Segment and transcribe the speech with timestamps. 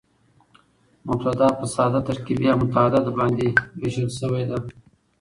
[1.07, 4.57] مبتداء په ساده، ترکیبي او متعدده باندي وېشل سوې ده.